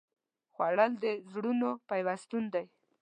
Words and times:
خوړل 0.53 0.91
د 1.03 1.05
زړونو 1.33 1.69
پیوستون 1.89 2.43
دی 2.53 2.65